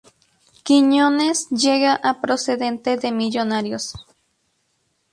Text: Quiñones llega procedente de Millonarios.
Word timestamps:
Quiñones 0.63 1.47
llega 1.51 1.93
procedente 2.21 2.97
de 2.97 3.11
Millonarios. 3.11 3.93